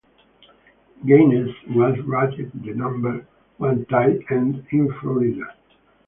Gaines 1.05 1.53
was 1.69 1.95
rated 2.07 2.51
the 2.63 2.73
number 2.73 3.23
one 3.57 3.85
tight 3.85 4.21
end 4.31 4.65
in 4.71 4.91
Florida. 4.93 5.53